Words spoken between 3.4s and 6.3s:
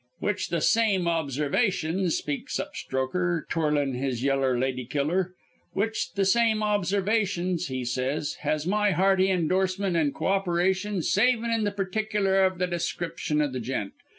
twirlin' his yeller lady killer, 'which the